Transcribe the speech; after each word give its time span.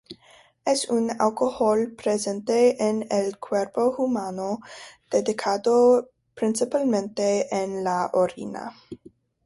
Es 0.65 0.89
un 0.89 1.11
alcohol 1.19 1.91
presente 1.95 2.83
en 2.89 3.05
el 3.11 3.37
cuerpo 3.37 3.93
humano, 3.99 4.57
detectado 5.11 6.09
principalmente 6.33 7.55
en 7.55 7.83
la 7.83 8.09
orina. 8.11 8.71